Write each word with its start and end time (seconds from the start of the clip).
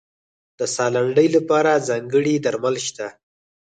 د 0.59 0.61
ساه 0.75 0.91
لنډۍ 0.95 1.27
لپاره 1.35 1.83
ځانګړي 1.87 2.35
درمل 2.45 2.75
شته. 2.87 3.07